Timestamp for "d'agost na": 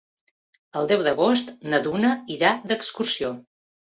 1.07-1.81